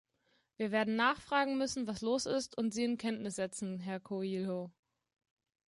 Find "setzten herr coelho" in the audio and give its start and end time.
3.35-4.71